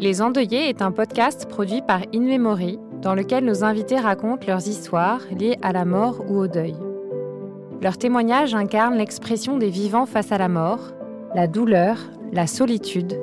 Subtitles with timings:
[0.00, 4.68] Les Endeuillés est un podcast produit par In Memory, dans lequel nos invités racontent leurs
[4.68, 6.76] histoires liées à la mort ou au deuil.
[7.82, 10.92] Leurs témoignages incarnent l'expression des vivants face à la mort,
[11.34, 11.98] la douleur,
[12.32, 13.18] la solitude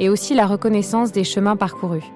[0.00, 2.10] et aussi la reconnaissance des chemins parcourus.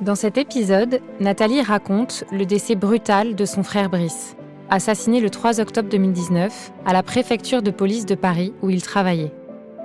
[0.00, 4.36] Dans cet épisode, Nathalie raconte le décès brutal de son frère Brice,
[4.70, 9.34] assassiné le 3 octobre 2019 à la préfecture de police de Paris où il travaillait.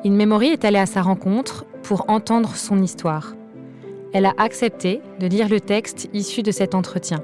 [0.05, 3.33] In Memory est allée à sa rencontre pour entendre son histoire
[4.13, 7.23] elle a accepté de lire le texte issu de cet entretien.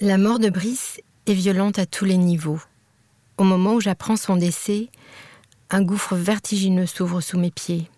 [0.00, 2.60] La mort de Brice est violente à tous les niveaux.
[3.38, 4.88] Au moment où j'apprends son décès,
[5.70, 7.88] un gouffre vertigineux s'ouvre sous mes pieds.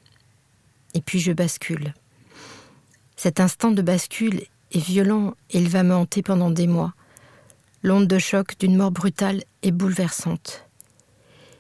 [0.93, 1.95] Et puis je bascule.
[3.17, 4.43] Cet instant de bascule
[4.73, 6.95] est violent et il va me hanter pendant des mois.
[7.83, 10.64] L'onde de choc d'une mort brutale est bouleversante.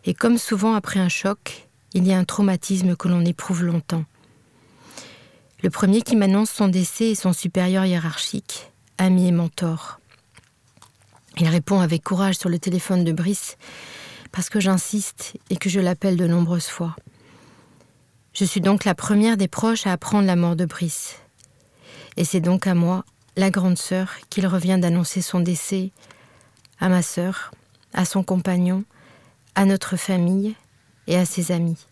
[0.06, 4.04] Et comme souvent après un choc, il y a un traumatisme que l'on éprouve longtemps.
[5.62, 10.00] Le premier qui m'annonce son décès est son supérieur hiérarchique, ami et mentor.
[11.38, 13.56] Il répond avec courage sur le téléphone de Brice
[14.30, 16.96] parce que j'insiste et que je l'appelle de nombreuses fois.
[18.34, 21.16] Je suis donc la première des proches à apprendre la mort de Brice.
[22.16, 23.04] Et c'est donc à moi,
[23.36, 25.92] la grande sœur, qu'il revient d'annoncer son décès,
[26.78, 27.52] à ma sœur,
[27.92, 28.84] à son compagnon,
[29.54, 30.54] à notre famille
[31.06, 31.86] et à ses amis.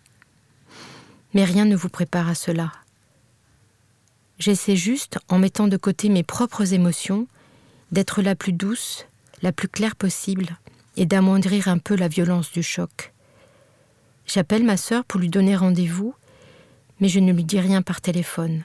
[1.35, 2.73] Mais rien ne vous prépare à cela.
[4.39, 7.27] J'essaie juste, en mettant de côté mes propres émotions,
[7.93, 9.07] d'être la plus douce,
[9.43, 10.57] la plus claire possible,
[10.97, 13.13] et d'amoindrir un peu la violence du choc.
[14.27, 16.15] J'appelle ma sœur pour lui donner rendez-vous,
[17.01, 18.63] mais je ne lui dis rien par téléphone.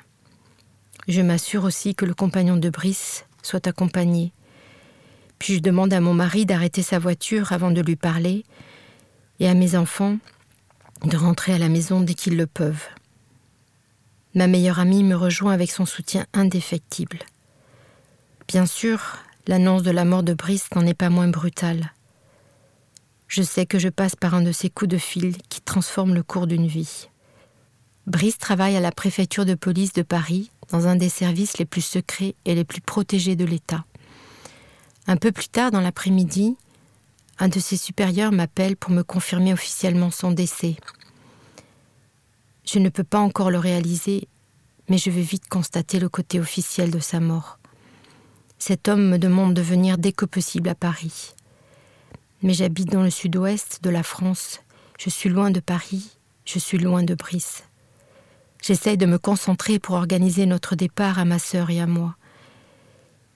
[1.07, 4.33] Je m'assure aussi que le compagnon de Brice soit accompagné.
[5.39, 8.43] Puis je demande à mon mari d'arrêter sa voiture avant de lui parler,
[9.39, 10.17] et à mes enfants
[11.03, 12.87] de rentrer à la maison dès qu'ils le peuvent.
[14.33, 17.19] Ma meilleure amie me rejoint avec son soutien indéfectible.
[18.47, 21.93] Bien sûr, l'annonce de la mort de Brice n'en est pas moins brutale.
[23.27, 26.23] Je sais que je passe par un de ces coups de fil qui transforment le
[26.23, 27.09] cours d'une vie.
[28.05, 31.81] Brice travaille à la préfecture de police de Paris, dans un des services les plus
[31.81, 33.83] secrets et les plus protégés de l'État.
[35.07, 36.55] Un peu plus tard dans l'après-midi,
[37.39, 40.75] un de ses supérieurs m'appelle pour me confirmer officiellement son décès.
[42.65, 44.27] Je ne peux pas encore le réaliser,
[44.89, 47.59] mais je vais vite constater le côté officiel de sa mort.
[48.57, 51.33] Cet homme me demande de venir dès que possible à Paris.
[52.41, 54.61] Mais j'habite dans le sud-ouest de la France,
[54.97, 57.63] je suis loin de Paris, je suis loin de Brice.
[58.61, 62.15] J'essaye de me concentrer pour organiser notre départ à ma sœur et à moi.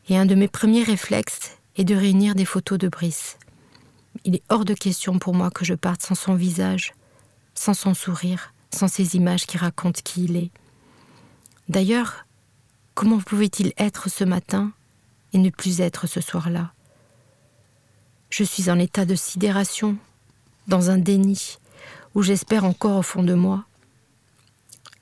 [0.10, 3.38] Et un de mes premiers réflexes est de réunir des photos de Brice.
[4.24, 6.94] Il est hors de question pour moi que je parte sans son visage,
[7.56, 10.52] sans son sourire, sans ces images qui racontent qui il est.
[11.70, 12.26] D'ailleurs,
[12.94, 14.72] comment pouvait-il être ce matin
[15.34, 16.74] et ne plus être ce soir-là?
[18.30, 19.98] Je suis en état de sidération,
[20.68, 21.58] dans un déni,
[22.16, 23.66] où j'espère encore au fond de moi.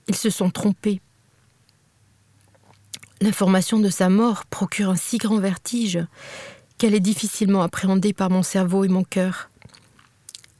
[0.07, 1.01] Ils se sont trompés.
[3.21, 5.99] L'information de sa mort procure un si grand vertige
[6.79, 9.51] qu'elle est difficilement appréhendée par mon cerveau et mon cœur.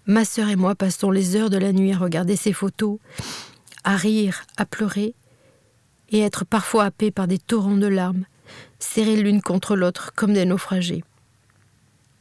[0.06, 3.00] Ma sœur et moi passons les heures de la nuit à regarder ces photos,
[3.86, 5.16] à rire, à pleurer,
[6.10, 8.26] et être parfois happés par des torrents de larmes,
[8.80, 11.04] serrés l'une contre l'autre comme des naufragés.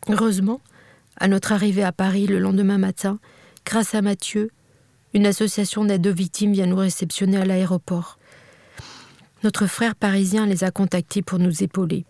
[0.09, 0.61] Heureusement,
[1.17, 3.19] à notre arrivée à Paris le lendemain matin,
[3.65, 4.51] grâce à Mathieu,
[5.13, 8.19] une association d'aide aux victimes vient nous réceptionner à l'aéroport.
[9.43, 12.05] Notre frère parisien les a contactés pour nous épauler.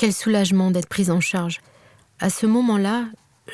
[0.00, 1.60] Quel soulagement d'être prise en charge.
[2.20, 3.04] À ce moment-là,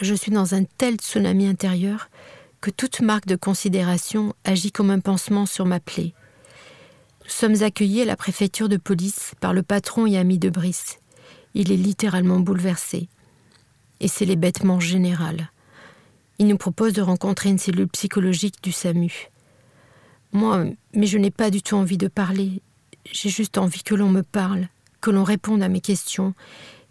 [0.00, 2.08] je suis dans un tel tsunami intérieur
[2.60, 6.14] que toute marque de considération agit comme un pansement sur ma plaie.
[7.24, 11.00] Nous sommes accueillis à la préfecture de police par le patron et ami de Brice.
[11.54, 13.08] Il est littéralement bouleversé.
[13.98, 15.50] Et c'est l'hébétement général.
[16.38, 19.30] Il nous propose de rencontrer une cellule psychologique du SAMU.
[20.30, 22.62] Moi, mais je n'ai pas du tout envie de parler.
[23.10, 24.68] J'ai juste envie que l'on me parle,
[25.10, 26.34] l'on réponde à mes questions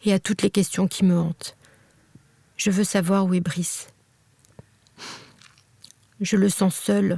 [0.04, 1.56] et à toutes les questions qui me hantent.
[2.58, 3.90] Je veux savoir où est Brice.
[6.22, 7.18] Je le sens seul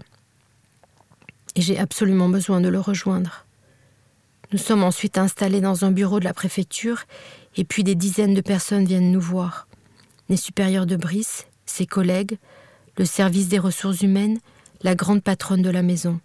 [1.55, 3.45] et j'ai absolument besoin de le rejoindre.
[4.51, 7.03] Nous sommes ensuite installés dans un bureau de la préfecture
[7.57, 9.67] et puis des dizaines de personnes viennent nous voir.
[10.29, 12.37] Les supérieurs de Brice, ses collègues,
[12.97, 14.39] le service des ressources humaines,
[14.81, 16.19] la grande patronne de la maison.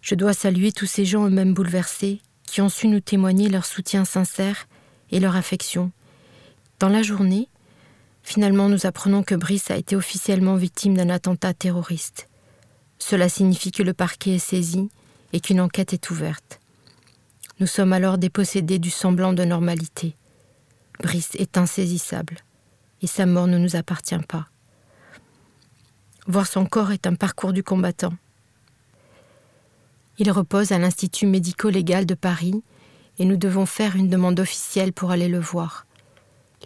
[0.00, 4.04] Je dois saluer tous ces gens eux-mêmes bouleversés qui ont su nous témoigner leur soutien
[4.04, 4.68] sincère
[5.10, 5.90] et leur affection.
[6.78, 7.48] Dans la journée,
[8.28, 12.28] Finalement, nous apprenons que Brice a été officiellement victime d'un attentat terroriste.
[12.98, 14.90] Cela signifie que le parquet est saisi
[15.32, 16.60] et qu'une enquête est ouverte.
[17.58, 20.14] Nous sommes alors dépossédés du semblant de normalité.
[21.02, 22.36] Brice est insaisissable
[23.00, 24.48] et sa mort ne nous appartient pas.
[26.26, 28.12] Voir son corps est un parcours du combattant.
[30.18, 32.62] Il repose à l'Institut médico-légal de Paris
[33.18, 35.86] et nous devons faire une demande officielle pour aller le voir.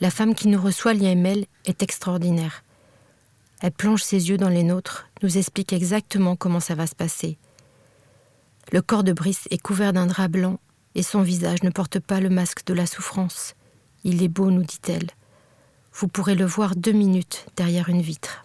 [0.00, 2.64] La femme qui nous reçoit l'IML est extraordinaire.
[3.60, 7.38] Elle plonge ses yeux dans les nôtres, nous explique exactement comment ça va se passer.
[8.72, 10.58] Le corps de Brice est couvert d'un drap blanc
[10.94, 13.54] et son visage ne porte pas le masque de la souffrance.
[14.02, 15.10] Il est beau, nous dit-elle.
[15.93, 18.43] Vous pourrez le voir deux minutes derrière une vitre.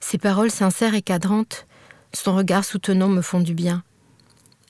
[0.00, 1.66] Ses paroles sincères et cadrantes,
[2.14, 3.82] son regard soutenant me font du bien.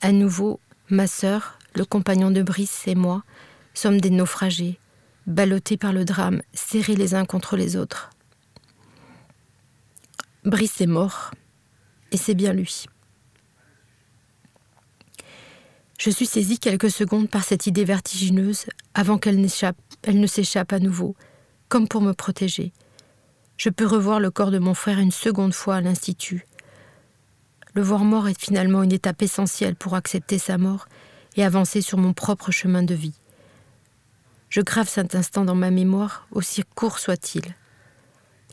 [0.01, 0.59] À nouveau,
[0.89, 3.23] ma sœur, le compagnon de Brice et moi
[3.73, 4.79] sommes des naufragés,
[5.27, 8.09] ballottés par le drame, serrés les uns contre les autres.
[10.43, 11.31] Brice est mort,
[12.11, 12.85] et c'est bien lui.
[15.99, 19.45] Je suis saisie quelques secondes par cette idée vertigineuse avant qu'elle
[20.03, 21.15] elle ne s'échappe à nouveau,
[21.67, 22.73] comme pour me protéger.
[23.57, 26.45] Je peux revoir le corps de mon frère une seconde fois à l'Institut.
[27.75, 30.87] Le voir mort est finalement une étape essentielle pour accepter sa mort
[31.35, 33.19] et avancer sur mon propre chemin de vie.
[34.47, 37.43] Je grave cet instant dans ma mémoire, aussi court soit-il.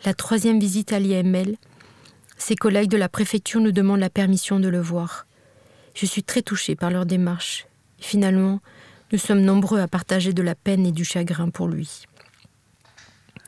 [0.04, 1.56] La troisième visite à l'IML,
[2.36, 5.28] ses collègues de la préfecture nous demandent la permission de le voir.
[5.94, 7.68] Je suis très touchée par leur démarche.
[8.00, 8.60] finalement,
[9.12, 12.06] nous sommes nombreux à partager de la peine et du chagrin pour lui.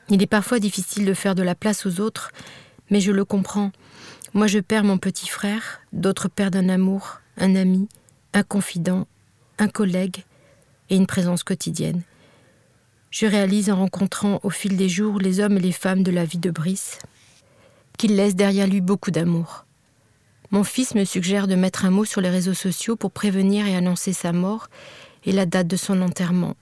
[0.07, 2.31] Il est parfois difficile de faire de la place aux autres,
[2.89, 3.71] mais je le comprends.
[4.35, 7.89] Moi, je perds mon petit frère, d'autres perdent un amour, un ami,
[8.33, 9.07] un confident,
[9.57, 10.23] un collègue
[10.91, 12.03] et une présence quotidienne
[13.15, 16.25] je réalise en rencontrant au fil des jours les hommes et les femmes de la
[16.25, 16.99] vie de Brice
[17.97, 19.65] qu'il laisse derrière lui beaucoup d'amour.
[20.51, 23.75] Mon fils me suggère de mettre un mot sur les réseaux sociaux pour prévenir et
[23.75, 24.67] annoncer sa mort
[25.23, 26.57] et la date de son enterrement.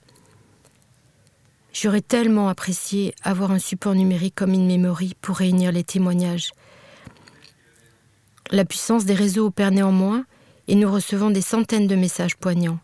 [1.72, 6.52] J'aurais tellement apprécié avoir un support numérique comme une memory pour réunir les témoignages.
[8.50, 10.24] La puissance des réseaux opère néanmoins
[10.68, 12.78] et nous recevons des centaines de messages poignants.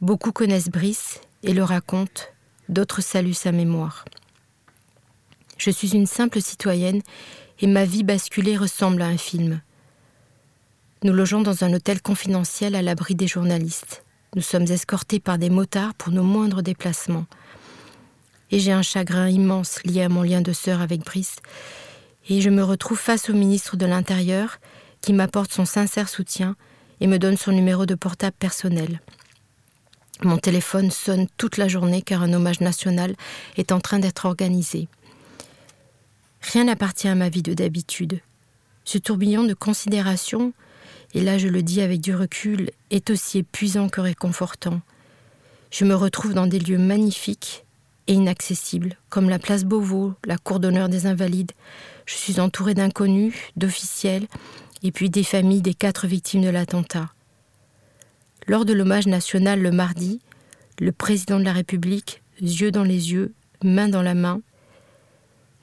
[0.00, 2.22] Beaucoup connaissent Brice et le racontent,
[2.68, 4.04] d'autres saluent sa mémoire.
[5.58, 7.02] Je suis une simple citoyenne
[7.60, 9.60] et ma vie basculée ressemble à un film.
[11.02, 14.04] Nous logeons dans un hôtel confidentiel à l'abri des journalistes.
[14.34, 17.26] Nous sommes escortés par des motards pour nos moindres déplacements.
[18.50, 21.36] Et j'ai un chagrin immense lié à mon lien de sœur avec Brice.
[22.28, 24.58] Et je me retrouve face au ministre de l'Intérieur
[25.00, 26.56] qui m'apporte son sincère soutien
[27.00, 29.00] et me donne son numéro de portable personnel.
[30.22, 33.14] Mon téléphone sonne toute la journée car un hommage national
[33.56, 34.88] est en train d'être organisé.
[36.40, 38.20] Rien n'appartient à ma vie de d'habitude.
[38.84, 40.52] Ce tourbillon de considération,
[41.12, 44.80] et là je le dis avec du recul, est aussi épuisant que réconfortant.
[45.70, 47.65] Je me retrouve dans des lieux magnifiques
[48.06, 51.52] et inaccessibles, comme la place Beauvau, la cour d'honneur des Invalides.
[52.06, 54.26] Je suis entourée d'inconnus, d'officiels,
[54.82, 57.10] et puis des familles des quatre victimes de l'attentat.
[58.46, 60.20] Lors de l'hommage national le mardi,
[60.78, 64.40] le président de la République, yeux dans les yeux, main dans la main,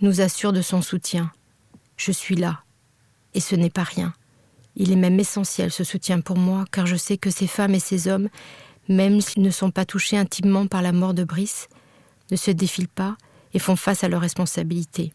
[0.01, 1.31] nous assure de son soutien.
[1.95, 2.63] Je suis là.
[3.33, 4.13] Et ce n'est pas rien.
[4.75, 7.79] Il est même essentiel ce soutien pour moi, car je sais que ces femmes et
[7.79, 8.29] ces hommes,
[8.89, 11.69] même s'ils ne sont pas touchés intimement par la mort de Brice,
[12.33, 13.15] ne se défilent pas
[13.53, 15.13] et font face à leurs responsabilités.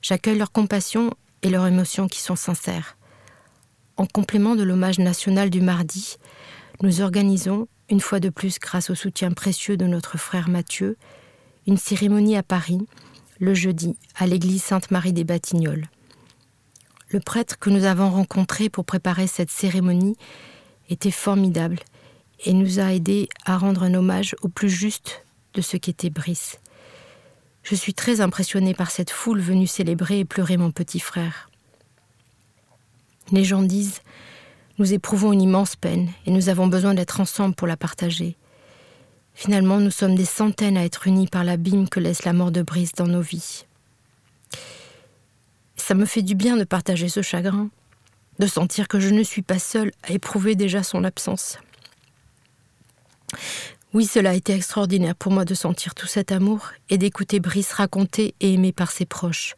[0.00, 1.12] J'accueille leur compassion
[1.42, 2.96] et leurs émotions qui sont sincères.
[3.96, 6.16] En complément de l'hommage national du mardi,
[6.82, 10.96] nous organisons, une fois de plus grâce au soutien précieux de notre frère Mathieu,
[11.66, 12.80] une cérémonie à Paris,
[13.38, 15.88] le jeudi, à l'église Sainte-Marie des Batignolles.
[17.10, 20.16] Le prêtre que nous avons rencontré pour préparer cette cérémonie
[20.88, 21.78] était formidable
[22.44, 25.24] et nous a aidés à rendre un hommage au plus juste
[25.54, 26.58] de ce qu'était Brice.
[27.62, 31.50] Je suis très impressionnée par cette foule venue célébrer et pleurer mon petit frère.
[33.32, 34.00] Les gens disent
[34.78, 38.36] nous éprouvons une immense peine et nous avons besoin d'être ensemble pour la partager.
[39.34, 42.62] Finalement, nous sommes des centaines à être unis par l'abîme que laisse la mort de
[42.62, 43.64] Brice dans nos vies.
[45.76, 47.70] Ça me fait du bien de partager ce chagrin,
[48.38, 51.58] de sentir que je ne suis pas seule à éprouver déjà son absence.
[53.94, 57.72] Oui, cela a été extraordinaire pour moi de sentir tout cet amour et d'écouter Brice
[57.72, 59.56] raconter et aimer par ses proches.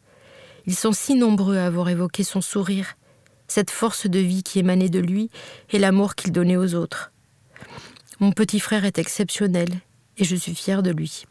[0.65, 2.95] Ils sont si nombreux à avoir évoqué son sourire,
[3.49, 5.29] cette force de vie qui émanait de lui
[5.71, 7.11] et l'amour qu'il donnait aux autres.
[8.21, 9.67] Mon petit frère est exceptionnel
[10.17, 11.25] et je suis fière de lui.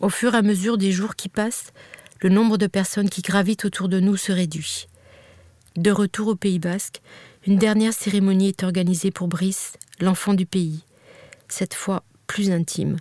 [0.00, 1.72] Au fur et à mesure des jours qui passent,
[2.20, 4.88] le nombre de personnes qui gravitent autour de nous se réduit.
[5.76, 7.02] De retour au Pays basque,
[7.46, 10.82] une dernière cérémonie est organisée pour Brice, l'enfant du pays,
[11.54, 12.96] cette fois plus intime.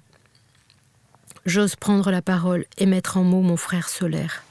[1.45, 4.43] J'ose prendre la parole et mettre en mots mon frère solaire.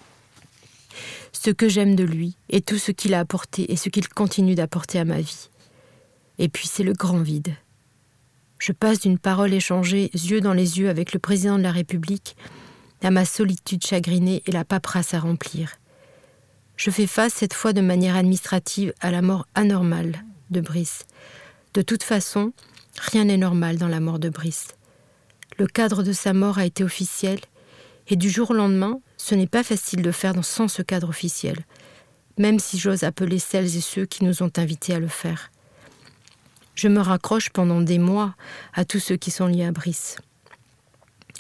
[1.33, 4.55] Ce que j'aime de lui et tout ce qu'il a apporté et ce qu'il continue
[4.57, 5.49] d'apporter à ma vie.
[6.39, 7.55] Et puis c'est le grand vide.
[8.59, 12.37] Je passe d'une parole échangée yeux dans les yeux avec le président de la République
[13.03, 15.73] à ma solitude chagrinée et la paperasse à remplir.
[16.77, 21.07] Je fais face cette fois de manière administrative à la mort anormale de Brice.
[21.75, 22.53] De toute façon,
[22.99, 24.69] rien n'est normal dans la mort de Brice.
[25.59, 27.39] Le cadre de sa mort a été officiel,
[28.09, 31.65] et du jour au lendemain, ce n'est pas facile de faire sans ce cadre officiel,
[32.39, 35.51] même si j'ose appeler celles et ceux qui nous ont invités à le faire.
[36.75, 38.35] Je me raccroche pendant des mois
[38.73, 40.17] à tous ceux qui sont liés à Brice.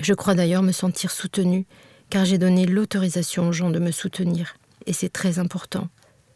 [0.00, 1.66] Je crois d'ailleurs me sentir soutenue,
[2.10, 4.54] car j'ai donné l'autorisation aux gens de me soutenir,
[4.86, 5.88] et c'est très important.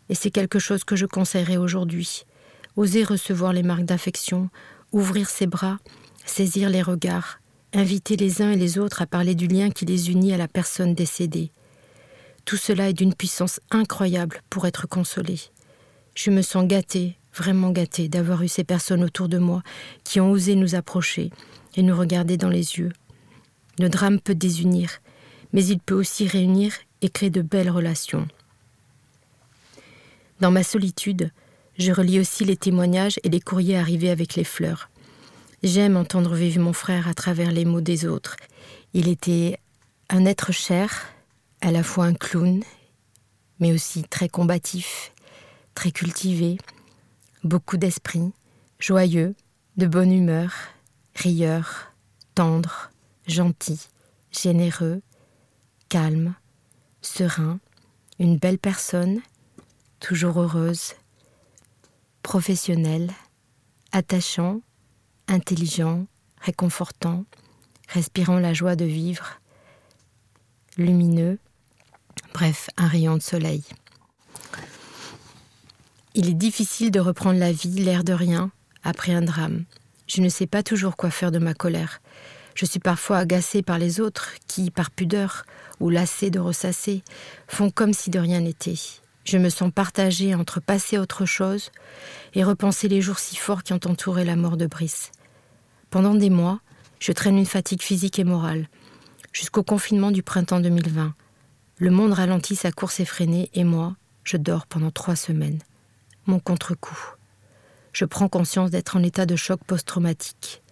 [0.09, 2.25] Et c'est quelque chose que je conseillerais aujourd'hui.
[2.77, 4.51] Oser recevoir les marques d'affection,
[4.93, 5.79] ouvrir ses bras,
[6.25, 7.41] saisir les regards,
[7.73, 10.49] inviter les uns et les autres à parler du lien qui les unit à la
[10.49, 11.51] personne décédée.
[12.45, 15.39] Tout cela est d'une puissance incroyable pour être consolé.
[16.15, 19.63] Je me sens gâtée, vraiment gâtée, d'avoir eu ces personnes autour de moi
[20.05, 21.31] qui ont osé nous approcher
[21.75, 22.93] et nous regarder dans les yeux.
[23.79, 24.91] Le drame peut désunir,
[25.53, 28.27] mais il peut aussi réunir et créer de belles relations.
[30.41, 31.31] Dans ma solitude,
[31.79, 34.89] je relis aussi les témoignages et les courriers arrivés avec les fleurs.
[35.63, 38.37] J'aime entendre vivre mon frère à travers les mots des autres.
[38.95, 39.59] Il était
[40.09, 41.07] un être cher,
[41.61, 42.63] à la fois un clown,
[43.59, 45.13] mais aussi très combatif,
[45.75, 46.59] très cultivé,
[47.43, 48.33] beaucoup d'esprit,
[48.79, 49.35] joyeux,
[49.77, 50.53] de bonne humeur,
[51.15, 51.93] rieur,
[52.35, 52.91] tendre,
[53.27, 53.81] gentil,
[54.31, 55.03] généreux,
[55.89, 56.35] calme,
[57.03, 57.59] serein,
[58.19, 59.21] une belle personne,
[60.01, 60.95] toujours heureuse,
[62.27, 63.13] professionnel,
[63.93, 64.61] attachant,
[65.29, 66.09] intelligent,
[66.41, 67.25] réconfortant,
[67.87, 69.41] respirant la joie de vivre,
[70.77, 71.39] lumineux,
[72.35, 73.63] bref, un rayon de soleil.
[76.15, 78.51] Il est difficile de reprendre la vie, l'air de rien,
[78.83, 79.65] après un drame.
[80.09, 82.01] Je ne sais pas toujours quoi faire de ma colère.
[82.57, 85.47] Je suis parfois agacée par les autres qui, par pudeur
[85.79, 87.05] ou lassés de ressasser,
[87.47, 88.81] font comme si de rien n'était.
[89.27, 91.73] Je me sens partagée entre passer autre chose
[92.35, 95.11] et repenser les jours si forts qui ont entouré la mort de Brice.
[95.91, 96.61] Pendant des mois,
[97.01, 98.69] je traîne une fatigue physique et morale,
[99.33, 101.13] jusqu'au confinement du printemps 2020.
[101.79, 105.59] Le monde ralentit sa course effrénée et moi, je dors pendant trois semaines.
[106.27, 107.15] Mon contre-coup.
[107.93, 110.63] Je prends conscience d'être en état de choc post-traumatique.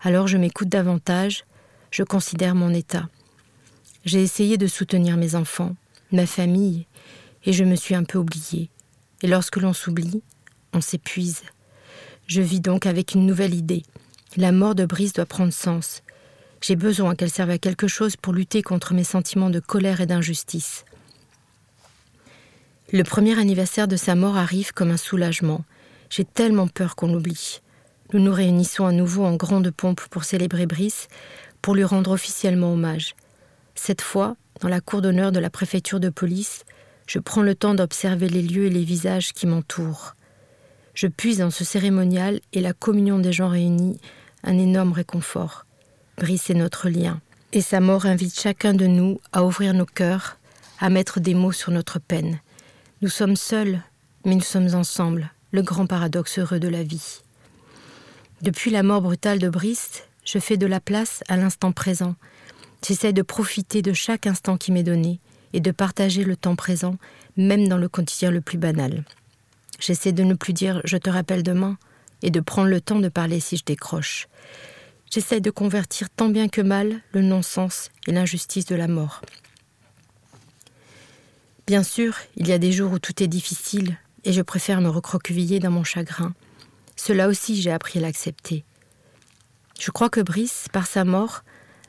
[0.00, 1.44] Alors je m'écoute davantage,
[1.92, 3.08] je considère mon état.
[4.04, 5.76] J'ai essayé de soutenir mes enfants,
[6.10, 6.88] ma famille,
[7.44, 8.70] et je me suis un peu oubliée.
[9.22, 10.22] Et lorsque l'on s'oublie,
[10.72, 11.42] on s'épuise.
[12.26, 13.82] Je vis donc avec une nouvelle idée.
[14.36, 16.02] La mort de Brice doit prendre sens.
[16.60, 20.06] J'ai besoin qu'elle serve à quelque chose pour lutter contre mes sentiments de colère et
[20.06, 20.84] d'injustice.
[22.92, 25.64] Le premier anniversaire de sa mort arrive comme un soulagement.
[26.10, 27.60] J'ai tellement peur qu'on l'oublie.
[28.12, 31.08] Nous nous réunissons à nouveau en grande pompe pour célébrer Brice,
[31.60, 33.14] pour lui rendre officiellement hommage.
[33.74, 36.64] Cette fois, dans la cour d'honneur de la préfecture de police,
[37.06, 40.14] je prends le temps d'observer les lieux et les visages qui m'entourent.
[40.94, 44.00] Je puise dans ce cérémonial et la communion des gens réunis
[44.42, 45.66] un énorme réconfort.
[46.18, 47.20] Brice est notre lien,
[47.52, 50.38] et sa mort invite chacun de nous à ouvrir nos cœurs,
[50.78, 52.40] à mettre des mots sur notre peine.
[53.02, 53.80] Nous sommes seuls,
[54.24, 57.22] mais nous sommes ensemble, le grand paradoxe heureux de la vie.
[58.42, 62.14] Depuis la mort brutale de Brice, je fais de la place à l'instant présent.
[62.86, 65.20] J'essaie de profiter de chaque instant qui m'est donné
[65.54, 66.96] et de partager le temps présent,
[67.38, 69.04] même dans le quotidien le plus banal.
[69.78, 71.78] J'essaie de ne plus dire je te rappelle demain
[72.22, 74.28] et de prendre le temps de parler si je décroche.
[75.10, 79.22] J'essaie de convertir tant bien que mal le non-sens et l'injustice de la mort.
[81.68, 84.88] Bien sûr, il y a des jours où tout est difficile et je préfère me
[84.88, 86.34] recroqueviller dans mon chagrin.
[86.96, 88.64] Cela aussi, j'ai appris à l'accepter.
[89.78, 91.44] Je crois que Brice, par sa mort,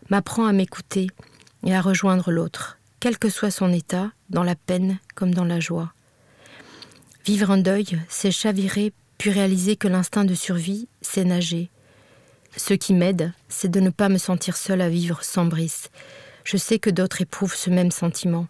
[0.10, 1.08] m'apprend à m'écouter
[1.66, 5.60] et à rejoindre l'autre, quel que soit son état, dans la peine comme dans la
[5.60, 5.94] joie.
[7.24, 11.70] Vivre un deuil, c'est chavirer, puis réaliser que l'instinct de survie, c'est nager.
[12.58, 15.92] Ce qui m'aide, c'est de ne pas me sentir seule à vivre sans Brice.
[16.46, 18.48] Je sais que d'autres éprouvent ce même sentiment.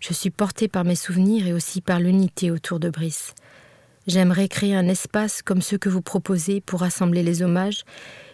[0.00, 3.34] Je suis portée par mes souvenirs et aussi par l'unité autour de Brice.
[4.06, 7.84] J'aimerais créer un espace comme ceux que vous proposez pour rassembler les hommages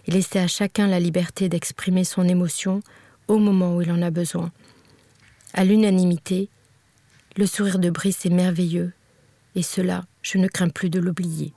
[0.07, 2.81] et laisser à chacun la liberté d'exprimer son émotion
[3.27, 4.53] au moment où il en a besoin.
[5.57, 6.49] À l'unanimité,
[7.37, 8.93] le sourire de Brice est merveilleux,
[9.55, 11.55] et cela, je ne crains plus de l'oublier.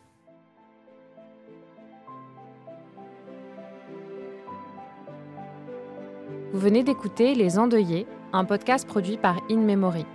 [6.54, 10.06] Vous venez d'écouter Les Endeuillés, un podcast produit par In Memory.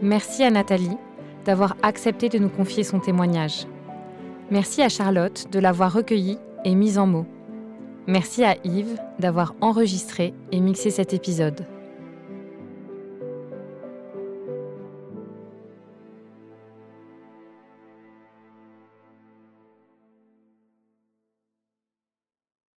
[0.00, 0.96] Merci à Nathalie
[1.44, 3.66] d'avoir accepté de nous confier son témoignage.
[4.50, 7.26] Merci à Charlotte de l'avoir recueilli et mise en mots.
[8.06, 11.66] Merci à Yves d'avoir enregistré et mixé cet épisode.